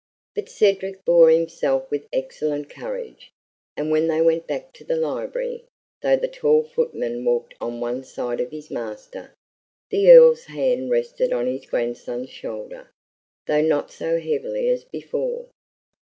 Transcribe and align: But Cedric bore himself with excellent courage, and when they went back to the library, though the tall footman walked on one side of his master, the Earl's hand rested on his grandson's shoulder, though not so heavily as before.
But 0.33 0.49
Cedric 0.49 1.05
bore 1.05 1.29
himself 1.29 1.91
with 1.91 2.07
excellent 2.11 2.71
courage, 2.71 3.31
and 3.77 3.91
when 3.91 4.07
they 4.07 4.19
went 4.19 4.47
back 4.47 4.73
to 4.73 4.83
the 4.83 4.95
library, 4.95 5.63
though 6.01 6.15
the 6.15 6.27
tall 6.27 6.63
footman 6.63 7.23
walked 7.23 7.53
on 7.61 7.79
one 7.79 8.03
side 8.03 8.39
of 8.41 8.49
his 8.49 8.71
master, 8.71 9.31
the 9.91 10.09
Earl's 10.09 10.45
hand 10.45 10.89
rested 10.89 11.31
on 11.31 11.45
his 11.45 11.67
grandson's 11.67 12.31
shoulder, 12.31 12.89
though 13.45 13.61
not 13.61 13.91
so 13.91 14.19
heavily 14.19 14.69
as 14.69 14.83
before. 14.83 15.49